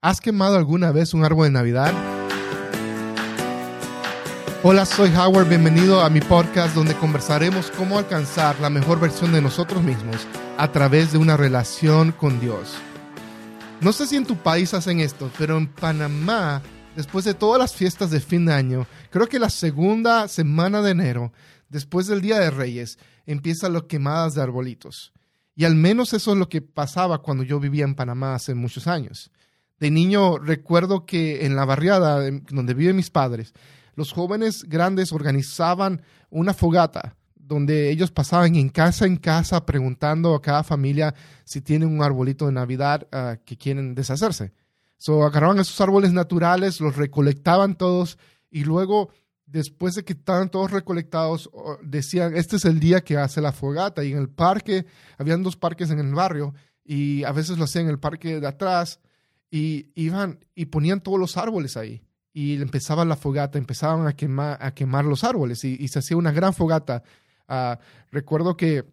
¿Has 0.00 0.20
quemado 0.20 0.56
alguna 0.56 0.92
vez 0.92 1.12
un 1.12 1.24
árbol 1.24 1.46
de 1.46 1.50
Navidad? 1.50 1.92
Hola, 4.62 4.86
soy 4.86 5.10
Howard, 5.10 5.48
bienvenido 5.48 6.02
a 6.02 6.08
mi 6.08 6.20
podcast 6.20 6.72
donde 6.72 6.94
conversaremos 6.94 7.72
cómo 7.72 7.98
alcanzar 7.98 8.60
la 8.60 8.70
mejor 8.70 9.00
versión 9.00 9.32
de 9.32 9.42
nosotros 9.42 9.82
mismos 9.82 10.24
a 10.56 10.70
través 10.70 11.10
de 11.10 11.18
una 11.18 11.36
relación 11.36 12.12
con 12.12 12.38
Dios. 12.38 12.76
No 13.80 13.92
sé 13.92 14.06
si 14.06 14.14
en 14.14 14.24
tu 14.24 14.36
país 14.36 14.72
hacen 14.72 15.00
esto, 15.00 15.32
pero 15.36 15.58
en 15.58 15.66
Panamá, 15.66 16.62
después 16.94 17.24
de 17.24 17.34
todas 17.34 17.58
las 17.58 17.74
fiestas 17.74 18.12
de 18.12 18.20
fin 18.20 18.46
de 18.46 18.54
año, 18.54 18.86
creo 19.10 19.26
que 19.26 19.40
la 19.40 19.50
segunda 19.50 20.28
semana 20.28 20.80
de 20.80 20.92
enero, 20.92 21.32
después 21.70 22.06
del 22.06 22.20
Día 22.20 22.38
de 22.38 22.52
Reyes, 22.52 23.00
empiezan 23.26 23.72
las 23.72 23.82
quemadas 23.82 24.36
de 24.36 24.42
arbolitos. 24.42 25.12
Y 25.56 25.64
al 25.64 25.74
menos 25.74 26.12
eso 26.12 26.30
es 26.30 26.38
lo 26.38 26.48
que 26.48 26.62
pasaba 26.62 27.18
cuando 27.18 27.42
yo 27.42 27.58
vivía 27.58 27.82
en 27.82 27.96
Panamá 27.96 28.36
hace 28.36 28.54
muchos 28.54 28.86
años. 28.86 29.32
De 29.80 29.90
niño 29.90 30.38
recuerdo 30.38 31.06
que 31.06 31.46
en 31.46 31.54
la 31.54 31.64
barriada 31.64 32.30
donde 32.50 32.74
viven 32.74 32.96
mis 32.96 33.10
padres, 33.10 33.52
los 33.94 34.12
jóvenes 34.12 34.64
grandes 34.64 35.12
organizaban 35.12 36.02
una 36.30 36.54
fogata 36.54 37.16
donde 37.34 37.90
ellos 37.90 38.10
pasaban 38.10 38.54
en 38.56 38.68
casa 38.68 39.06
en 39.06 39.16
casa 39.16 39.64
preguntando 39.64 40.34
a 40.34 40.42
cada 40.42 40.62
familia 40.62 41.14
si 41.44 41.62
tienen 41.62 41.88
un 41.88 42.02
arbolito 42.02 42.46
de 42.46 42.52
Navidad 42.52 43.08
ah, 43.10 43.38
que 43.44 43.56
quieren 43.56 43.94
deshacerse. 43.94 44.52
So, 44.98 45.24
agarraban 45.24 45.58
esos 45.58 45.80
árboles 45.80 46.12
naturales, 46.12 46.80
los 46.80 46.96
recolectaban 46.96 47.76
todos 47.76 48.18
y 48.50 48.64
luego, 48.64 49.10
después 49.46 49.94
de 49.94 50.04
que 50.04 50.12
estaban 50.12 50.50
todos 50.50 50.70
recolectados, 50.70 51.50
decían, 51.82 52.36
este 52.36 52.56
es 52.56 52.64
el 52.64 52.80
día 52.80 53.00
que 53.00 53.16
hace 53.16 53.40
la 53.40 53.52
fogata. 53.52 54.04
Y 54.04 54.12
en 54.12 54.18
el 54.18 54.28
parque, 54.28 54.86
habían 55.16 55.42
dos 55.42 55.56
parques 55.56 55.90
en 55.90 56.00
el 56.00 56.14
barrio 56.14 56.52
y 56.84 57.24
a 57.24 57.32
veces 57.32 57.58
lo 57.58 57.64
hacían 57.64 57.84
en 57.84 57.90
el 57.90 57.98
parque 57.98 58.40
de 58.40 58.46
atrás 58.46 59.00
y 59.50 59.90
iban 59.94 60.44
y 60.54 60.66
ponían 60.66 61.00
todos 61.00 61.18
los 61.18 61.36
árboles 61.36 61.76
ahí. 61.76 62.02
Y 62.32 62.60
empezaba 62.60 63.04
la 63.04 63.16
fogata, 63.16 63.58
empezaban 63.58 64.06
a 64.06 64.14
quemar, 64.14 64.58
a 64.60 64.72
quemar 64.72 65.04
los 65.04 65.24
árboles 65.24 65.64
y, 65.64 65.88
se 65.88 65.98
hacía 65.98 66.16
una 66.16 66.32
gran 66.32 66.54
fogata. 66.54 67.02
Ah, 67.48 67.78
recuerdo 68.12 68.56
que, 68.56 68.84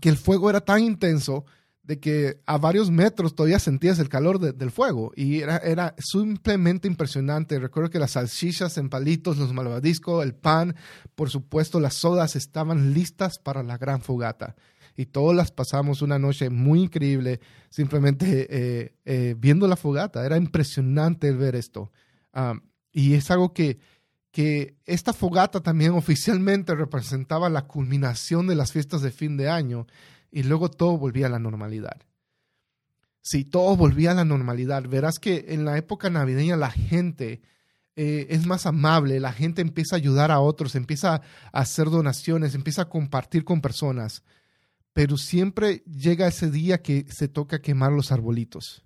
que 0.00 0.08
el 0.08 0.16
fuego 0.16 0.50
era 0.50 0.60
tan 0.60 0.80
intenso 0.82 1.44
de 1.82 1.98
que 1.98 2.40
a 2.46 2.58
varios 2.58 2.90
metros 2.92 3.34
todavía 3.34 3.58
sentías 3.58 3.98
el 3.98 4.08
calor 4.08 4.38
del 4.38 4.70
fuego 4.70 5.10
y 5.16 5.40
era, 5.40 5.56
era 5.56 5.96
simplemente 5.98 6.86
impresionante. 6.86 7.58
Recuerdo 7.58 7.90
que 7.90 7.98
las 7.98 8.12
salchichas 8.12 8.78
en 8.78 8.88
palitos, 8.88 9.38
los 9.38 9.52
malvadiscos, 9.52 10.22
el 10.22 10.34
pan, 10.34 10.76
por 11.16 11.30
supuesto 11.30 11.80
las 11.80 11.94
sodas 11.94 12.36
estaban 12.36 12.94
listas 12.94 13.38
para 13.40 13.64
la 13.64 13.78
gran 13.78 14.00
fogata 14.00 14.54
y 14.96 15.06
todas 15.06 15.36
las 15.36 15.50
pasamos 15.50 16.02
una 16.02 16.18
noche 16.18 16.50
muy 16.50 16.82
increíble 16.82 17.40
simplemente 17.70 18.46
eh, 18.50 18.94
eh, 19.04 19.34
viendo 19.38 19.66
la 19.66 19.76
fogata. 19.76 20.24
Era 20.24 20.36
impresionante 20.36 21.32
ver 21.32 21.56
esto. 21.56 21.90
Y 22.92 23.14
es 23.14 23.30
algo 23.30 23.52
que, 23.52 23.78
que 24.30 24.76
esta 24.84 25.12
fogata 25.12 25.60
también 25.60 25.92
oficialmente 25.94 26.74
representaba 26.74 27.48
la 27.48 27.66
culminación 27.66 28.46
de 28.46 28.54
las 28.54 28.72
fiestas 28.72 29.02
de 29.02 29.10
fin 29.10 29.36
de 29.36 29.48
año 29.48 29.86
y 30.30 30.42
luego 30.42 30.70
todo 30.70 30.98
volvía 30.98 31.26
a 31.26 31.30
la 31.30 31.38
normalidad. 31.38 32.02
Si 33.20 33.44
todo 33.44 33.76
volvía 33.76 34.10
a 34.10 34.14
la 34.14 34.24
normalidad, 34.24 34.82
verás 34.88 35.20
que 35.20 35.46
en 35.48 35.64
la 35.64 35.78
época 35.78 36.10
navideña 36.10 36.56
la 36.56 36.70
gente 36.72 37.40
eh, 37.94 38.26
es 38.30 38.46
más 38.46 38.66
amable, 38.66 39.20
la 39.20 39.32
gente 39.32 39.60
empieza 39.60 39.94
a 39.94 39.98
ayudar 39.98 40.30
a 40.30 40.40
otros, 40.40 40.74
empieza 40.74 41.16
a 41.16 41.22
hacer 41.52 41.90
donaciones, 41.90 42.54
empieza 42.54 42.82
a 42.82 42.88
compartir 42.88 43.44
con 43.44 43.60
personas 43.60 44.24
pero 44.92 45.16
siempre 45.16 45.82
llega 45.86 46.28
ese 46.28 46.50
día 46.50 46.82
que 46.82 47.06
se 47.10 47.28
toca 47.28 47.62
quemar 47.62 47.92
los 47.92 48.12
arbolitos 48.12 48.84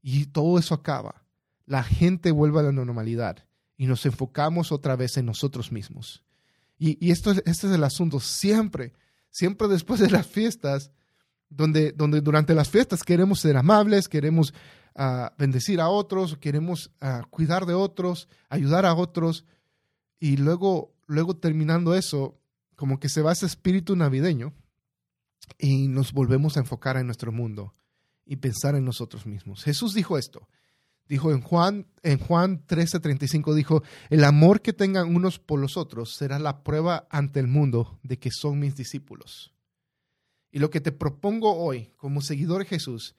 y 0.00 0.26
todo 0.26 0.58
eso 0.58 0.74
acaba. 0.74 1.24
La 1.66 1.82
gente 1.82 2.30
vuelve 2.30 2.60
a 2.60 2.64
la 2.64 2.72
normalidad 2.72 3.44
y 3.76 3.86
nos 3.86 4.04
enfocamos 4.06 4.72
otra 4.72 4.96
vez 4.96 5.16
en 5.16 5.26
nosotros 5.26 5.70
mismos. 5.70 6.24
Y, 6.78 7.12
esto, 7.12 7.30
este 7.30 7.50
es 7.50 7.64
el 7.72 7.84
asunto, 7.84 8.18
siempre, 8.18 8.92
siempre 9.30 9.68
después 9.68 10.00
de 10.00 10.10
las 10.10 10.26
fiestas, 10.26 10.90
donde, 11.48 11.92
durante 11.92 12.54
las 12.54 12.70
fiestas 12.70 13.04
queremos 13.04 13.38
ser 13.38 13.56
amables, 13.56 14.08
queremos 14.08 14.52
ah, 14.96 15.32
bendecir 15.38 15.80
a 15.80 15.88
otros, 15.88 16.36
queremos 16.38 16.90
ah, 17.00 17.22
cuidar 17.30 17.66
de 17.66 17.74
otros, 17.74 18.28
ayudar 18.48 18.84
a 18.84 18.94
otros, 18.94 19.44
y 20.18 20.38
luego, 20.38 20.92
luego 21.06 21.36
terminando 21.36 21.94
eso, 21.94 22.40
como 22.74 22.98
que 22.98 23.08
se 23.08 23.22
va 23.22 23.30
ese 23.30 23.46
espíritu 23.46 23.94
navideño 23.94 24.52
y 25.58 25.88
nos 25.88 26.12
volvemos 26.12 26.56
a 26.56 26.60
enfocar 26.60 26.96
en 26.96 27.06
nuestro 27.06 27.32
mundo 27.32 27.74
y 28.24 28.36
pensar 28.36 28.74
en 28.74 28.84
nosotros 28.84 29.26
mismos. 29.26 29.64
Jesús 29.64 29.94
dijo 29.94 30.18
esto. 30.18 30.48
Dijo 31.08 31.32
en 31.32 31.40
Juan, 31.40 31.86
en 32.02 32.18
Juan 32.18 32.64
13:35, 32.66 33.54
dijo, 33.54 33.82
el 34.08 34.24
amor 34.24 34.62
que 34.62 34.72
tengan 34.72 35.14
unos 35.14 35.38
por 35.38 35.60
los 35.60 35.76
otros 35.76 36.14
será 36.14 36.38
la 36.38 36.62
prueba 36.62 37.06
ante 37.10 37.40
el 37.40 37.48
mundo 37.48 37.98
de 38.02 38.18
que 38.18 38.30
son 38.30 38.60
mis 38.60 38.76
discípulos. 38.76 39.52
Y 40.52 40.58
lo 40.58 40.70
que 40.70 40.80
te 40.80 40.92
propongo 40.92 41.56
hoy 41.56 41.90
como 41.96 42.22
seguidor 42.22 42.62
de 42.62 42.68
Jesús 42.68 43.16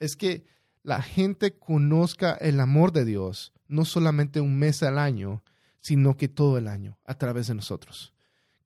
es 0.00 0.16
que 0.16 0.44
la 0.82 1.02
gente 1.02 1.58
conozca 1.58 2.32
el 2.32 2.58
amor 2.58 2.92
de 2.92 3.04
Dios, 3.04 3.52
no 3.68 3.84
solamente 3.84 4.40
un 4.40 4.58
mes 4.58 4.82
al 4.82 4.98
año, 4.98 5.42
sino 5.80 6.16
que 6.16 6.28
todo 6.28 6.58
el 6.58 6.68
año, 6.68 6.98
a 7.04 7.14
través 7.14 7.48
de 7.48 7.54
nosotros 7.54 8.15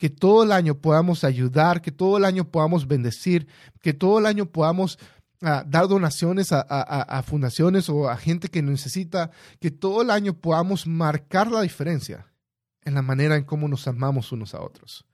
que 0.01 0.09
todo 0.09 0.45
el 0.45 0.51
año 0.51 0.77
podamos 0.77 1.25
ayudar, 1.25 1.83
que 1.83 1.93
todo 1.93 2.17
el 2.17 2.25
año 2.25 2.47
podamos 2.51 2.89
bendecir, 2.89 3.47
que 3.83 3.93
todo 3.93 4.19
el 4.19 4.25
año 4.25 4.47
podamos 4.47 4.99
ah, 5.43 5.63
dar 5.69 5.89
donaciones 5.89 6.53
a, 6.53 7.23
fundaciones 7.27 7.91
o 7.91 8.09
a 8.09 8.17
gente 8.17 8.49
que 8.49 8.63
necesita, 8.63 9.31
que 9.61 9.71
todo 9.71 10.01
el 10.01 10.11
año 10.11 10.33
podamos 10.33 10.87
marcar 10.87 11.53
la 11.53 11.61
diferencia 11.61 12.27
en 12.83 12.95
la 12.95 13.03
manera 13.03 13.37
en 13.37 13.45
cómo 13.45 13.69
nos 13.69 13.87
amamos 13.87 14.33
unos 14.33 14.55
a 14.55 14.63
otros, 14.63 15.05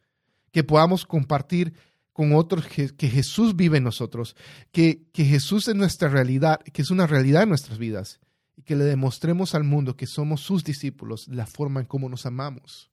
que 0.53 0.63
podamos 0.63 1.05
compartir 1.05 1.75
con 2.13 2.33
otros 2.33 2.65
que, 2.69 3.09
Jesús 3.09 3.57
vive 3.57 3.79
en 3.79 3.85
nosotros, 3.85 4.37
que, 4.71 5.03
que 5.13 5.25
Jesús 5.25 5.67
es 5.67 5.75
nuestra 5.75 6.09
realidad, 6.09 6.61
que 6.61 6.83
es 6.83 6.93
una 6.93 7.09
realidad 7.09 7.43
en 7.43 7.49
nuestras 7.49 7.79
vidas, 7.79 8.21
y 8.57 8.63
que 8.63 8.77
le 8.77 8.85
demostremos 8.85 9.57
al 9.57 9.65
mundo 9.65 9.97
que 9.97 10.07
somos 10.07 10.43
sus 10.43 10.63
discípulos, 10.63 11.27
la 11.27 11.47
forma 11.47 11.81
en 11.81 11.87
cómo 11.87 12.09
nos 12.09 12.25
amamos. 12.25 12.93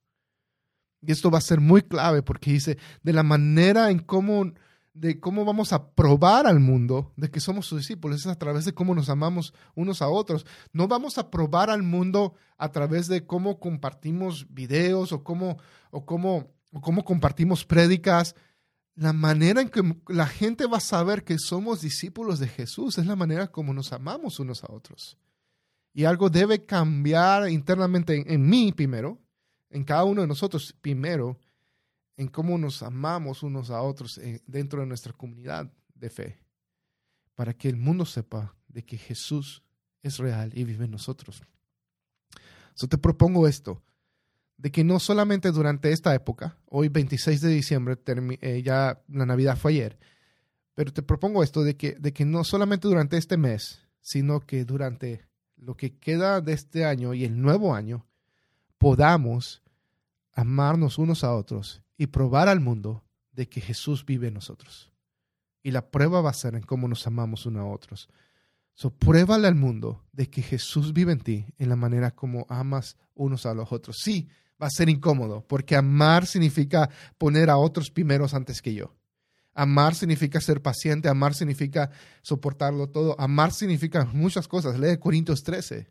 Y 1.06 1.12
esto 1.12 1.30
va 1.30 1.40
a 1.40 1.42
ser 1.42 1.60
muy 1.60 1.82
clave 1.82 2.24
porque 2.24 2.54
dice 2.54 2.78
de 3.04 3.14
la 3.14 3.24
manera 3.24 3.92
en 3.92 4.00
cómo, 4.00 4.54
de 4.94 5.20
cómo 5.20 5.44
vamos 5.44 5.74
a 5.74 5.92
probar 5.92 6.48
al 6.48 6.60
mundo 6.60 7.12
de 7.18 7.30
que 7.30 7.42
somos 7.42 7.66
sus 7.66 7.80
discípulos, 7.80 8.22
es 8.22 8.28
a 8.28 8.40
través 8.40 8.64
de 8.64 8.74
cómo 8.74 8.96
nos 8.96 9.10
amamos 9.10 9.54
unos 9.76 10.02
a 10.02 10.08
otros. 10.08 10.46
No 10.72 10.88
vamos 10.88 11.18
a 11.18 11.30
probar 11.30 11.70
al 11.70 11.84
mundo 11.84 12.36
a 12.58 12.72
través 12.72 13.08
de 13.08 13.26
cómo 13.26 13.60
compartimos 13.60 14.48
videos 14.50 15.12
o 15.12 15.24
cómo, 15.24 15.58
o 15.92 16.06
cómo, 16.06 16.54
o 16.72 16.80
cómo 16.80 17.04
compartimos 17.04 17.66
prédicas. 17.66 18.36
La 18.96 19.12
manera 19.12 19.60
en 19.60 19.70
que 19.70 19.82
la 20.08 20.28
gente 20.28 20.68
va 20.68 20.78
a 20.78 20.82
saber 20.82 21.26
que 21.26 21.38
somos 21.38 21.82
discípulos 21.82 22.40
de 22.40 22.48
Jesús 22.48 22.98
es 22.98 23.06
la 23.08 23.18
manera 23.18 23.48
como 23.48 23.74
nos 23.74 23.92
amamos 23.92 24.40
unos 24.40 24.64
a 24.64 24.72
otros. 24.72 25.18
Y 25.94 26.06
algo 26.06 26.30
debe 26.30 26.66
cambiar 26.66 27.50
internamente 27.50 28.34
en 28.34 28.48
mí 28.48 28.72
primero, 28.72 29.20
en 29.74 29.84
cada 29.84 30.04
uno 30.04 30.22
de 30.22 30.28
nosotros, 30.28 30.74
primero, 30.82 31.40
en 32.16 32.28
cómo 32.28 32.60
nos 32.60 32.84
amamos 32.84 33.42
unos 33.42 33.72
a 33.72 33.82
otros 33.82 34.20
eh, 34.20 34.40
dentro 34.46 34.82
de 34.82 34.86
nuestra 34.86 35.14
comunidad 35.14 35.74
de 35.96 36.10
fe, 36.12 36.40
para 37.34 37.56
que 37.56 37.70
el 37.70 37.78
mundo 37.78 38.06
sepa 38.06 38.56
de 38.68 38.86
que 38.86 39.00
Jesús 39.00 39.64
es 40.04 40.20
real 40.20 40.52
y 40.54 40.64
vive 40.64 40.86
en 40.86 40.92
nosotros. 40.92 41.42
So 42.76 42.88
te 42.88 43.00
propongo 43.00 43.48
esto, 43.48 43.82
de 44.58 44.72
que 44.72 44.84
no 44.84 45.00
solamente 45.00 45.52
durante 45.52 45.92
esta 45.92 46.14
época, 46.14 46.56
hoy 46.68 46.90
26 46.90 47.42
de 47.42 47.50
diciembre, 47.50 47.98
eh, 48.42 48.62
ya 48.62 49.02
la 49.08 49.26
Navidad 49.26 49.58
fue 49.58 49.72
ayer, 49.72 49.98
pero 50.76 50.94
te 50.94 51.02
propongo 51.02 51.42
esto 51.42 51.64
de 51.64 51.76
que, 51.76 51.94
de 51.94 52.14
que 52.14 52.26
no 52.26 52.44
solamente 52.44 52.88
durante 52.88 53.18
este 53.18 53.38
mes, 53.38 53.82
sino 54.02 54.40
que 54.42 54.66
durante 54.66 55.26
lo 55.56 55.76
que 55.76 55.98
queda 55.98 56.42
de 56.42 56.54
este 56.54 56.86
año 56.86 57.16
y 57.16 57.24
el 57.26 57.42
nuevo 57.42 57.74
año, 57.74 58.06
podamos 58.78 59.63
amarnos 60.34 60.98
unos 60.98 61.24
a 61.24 61.34
otros 61.34 61.82
y 61.98 62.08
probar 62.08 62.50
al 62.50 62.60
mundo 62.60 63.04
de 63.32 63.48
que 63.48 63.62
Jesús 63.62 64.06
vive 64.06 64.28
en 64.28 64.36
nosotros. 64.36 64.92
Y 65.62 65.72
la 65.72 65.90
prueba 65.90 66.22
va 66.22 66.32
a 66.32 66.34
ser 66.34 66.56
en 66.56 66.64
cómo 66.64 66.88
nos 66.88 67.08
amamos 67.08 67.46
unos 67.46 67.62
a 67.62 67.66
otros. 67.66 68.10
So, 68.74 68.90
pruébale 68.90 69.48
al 69.48 69.56
mundo 69.56 70.04
de 70.12 70.30
que 70.30 70.42
Jesús 70.42 70.94
vive 70.94 71.12
en 71.12 71.20
ti 71.20 71.46
en 71.58 71.70
la 71.70 71.76
manera 71.76 72.12
como 72.12 72.46
amas 72.50 72.98
unos 73.14 73.46
a 73.46 73.54
los 73.54 73.72
otros. 73.72 73.98
Sí, 74.00 74.28
va 74.62 74.68
a 74.68 74.72
ser 74.72 74.90
incómodo, 74.90 75.46
porque 75.48 75.76
amar 75.76 76.26
significa 76.26 76.90
poner 77.18 77.50
a 77.50 77.58
otros 77.58 77.92
primeros 77.92 78.34
antes 78.34 78.62
que 78.62 78.74
yo. 78.74 78.96
Amar 79.54 79.94
significa 79.94 80.42
ser 80.42 80.64
paciente, 80.64 81.08
amar 81.08 81.36
significa 81.36 81.92
soportarlo 82.24 82.90
todo, 82.90 83.16
amar 83.20 83.54
significa 83.54 84.06
muchas 84.06 84.48
cosas. 84.48 84.80
Lee 84.80 84.98
Corintios 84.98 85.44
13 85.44 85.88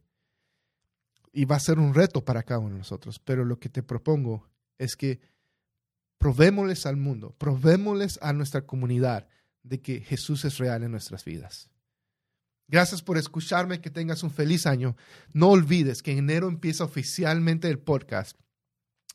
y 1.33 1.47
va 1.47 1.57
a 1.57 1.61
ser 1.61 1.79
un 1.79 1.95
reto 1.95 2.25
para 2.25 2.43
cada 2.43 2.61
uno 2.61 2.75
de 2.75 2.79
nosotros. 2.79 3.19
Pero 3.19 3.45
lo 3.45 3.59
que 3.59 3.69
te 3.69 3.83
propongo 3.83 4.49
es 4.79 4.97
que 4.97 5.21
probémosles 6.19 6.87
al 6.87 6.97
mundo, 6.97 7.35
probémosles 7.39 8.19
a 8.23 8.33
nuestra 8.33 8.67
comunidad 8.67 9.27
de 9.63 9.81
que 9.81 10.01
Jesús 10.01 10.45
es 10.45 10.59
real 10.59 10.83
en 10.83 10.91
nuestras 10.91 11.25
vidas. 11.25 11.71
Gracias 12.69 13.03
por 13.03 13.19
escucharme, 13.19 13.81
que 13.81 13.91
tengas 13.91 14.23
un 14.23 14.31
feliz 14.31 14.67
año. 14.67 14.97
No 15.33 15.51
olvides 15.51 16.03
que 16.03 16.13
en 16.13 16.19
enero 16.19 16.49
empieza 16.49 16.85
oficialmente 16.85 17.69
el 17.69 17.79
podcast. 17.79 18.39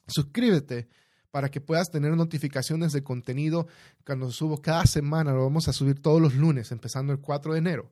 Suscríbete 0.08 0.88
para 1.32 1.50
que 1.50 1.62
puedas 1.62 1.90
tener 1.90 2.16
notificaciones 2.16 2.94
de 2.94 3.04
contenido 3.04 3.68
cuando 4.06 4.32
subo 4.32 4.62
cada 4.62 4.86
semana. 4.86 5.34
Lo 5.34 5.44
vamos 5.44 5.68
a 5.68 5.74
subir 5.74 6.02
todos 6.02 6.22
los 6.22 6.36
lunes, 6.36 6.72
empezando 6.72 7.14
el 7.14 7.20
4 7.20 7.54
de 7.54 7.60
enero. 7.60 7.92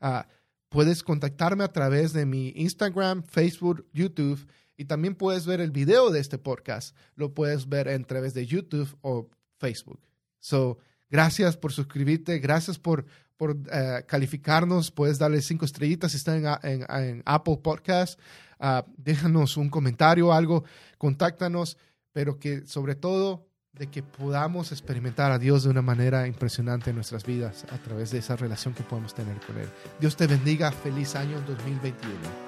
Uh, 0.00 0.22
puedes 0.68 1.02
contactarme 1.02 1.64
a 1.64 1.72
través 1.72 2.12
de 2.12 2.26
mi 2.26 2.52
Instagram, 2.56 3.22
Facebook, 3.24 3.86
YouTube 3.92 4.46
y 4.76 4.84
también 4.84 5.14
puedes 5.14 5.46
ver 5.46 5.60
el 5.60 5.70
video 5.70 6.10
de 6.10 6.20
este 6.20 6.38
podcast. 6.38 6.94
Lo 7.16 7.34
puedes 7.34 7.68
ver 7.68 7.88
a 7.88 7.98
través 8.04 8.34
de 8.34 8.46
YouTube 8.46 8.96
o 9.00 9.28
Facebook. 9.58 10.00
So, 10.38 10.78
gracias 11.10 11.56
por 11.56 11.72
suscribirte, 11.72 12.38
gracias 12.38 12.78
por, 12.78 13.04
por 13.36 13.50
uh, 13.50 14.06
calificarnos. 14.06 14.90
Puedes 14.90 15.18
darle 15.18 15.42
cinco 15.42 15.64
estrellitas 15.64 16.12
si 16.12 16.18
están 16.18 16.44
en, 16.62 16.86
en, 16.88 17.22
Apple 17.26 17.58
Podcast. 17.62 18.20
Uh, 18.60 18.82
déjanos 18.96 19.56
un 19.56 19.68
comentario, 19.68 20.32
algo, 20.32 20.64
contáctanos, 20.96 21.76
pero 22.12 22.38
que 22.38 22.66
sobre 22.66 22.94
todo 22.94 23.47
de 23.78 23.86
que 23.88 24.02
podamos 24.02 24.72
experimentar 24.72 25.30
a 25.30 25.38
Dios 25.38 25.62
de 25.62 25.70
una 25.70 25.82
manera 25.82 26.26
impresionante 26.26 26.90
en 26.90 26.96
nuestras 26.96 27.24
vidas 27.24 27.64
a 27.70 27.78
través 27.78 28.10
de 28.10 28.18
esa 28.18 28.36
relación 28.36 28.74
que 28.74 28.82
podemos 28.82 29.14
tener 29.14 29.38
con 29.46 29.56
Él. 29.58 29.68
Dios 30.00 30.16
te 30.16 30.26
bendiga. 30.26 30.72
Feliz 30.72 31.14
año 31.14 31.40
2021. 31.46 32.47